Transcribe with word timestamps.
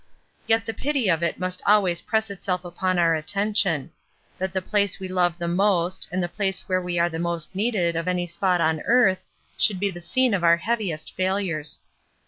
Yet 0.47 0.65
the 0.65 0.73
pity 0.73 1.09
of 1.11 1.21
it 1.21 1.37
must 1.39 1.61
always 1.63 2.01
press 2.01 2.31
itself 2.31 2.65
upon 2.65 2.97
our 2.97 3.13
attention: 3.13 3.91
that 4.39 4.51
the 4.51 4.59
place 4.59 4.99
we 4.99 5.07
love 5.07 5.37
the 5.37 5.47
most 5.47 6.09
and 6.11 6.23
the 6.23 6.27
place 6.27 6.67
where 6.67 6.81
we 6.81 6.97
are 6.97 7.07
the 7.07 7.19
most 7.19 7.53
needed 7.53 7.95
of 7.95 8.07
any 8.07 8.25
spot 8.25 8.61
on 8.61 8.79
earth 8.87 9.25
should 9.59 9.79
be 9.79 9.91
22 9.91 9.91
ESTER 9.91 9.93
RIED^S 9.93 9.93
NAMESAKE 9.93 9.93
the 10.07 10.11
scene 10.11 10.33
of 10.33 10.43
our 10.43 10.57
heaviest 10.57 11.13
failures. 11.15 11.79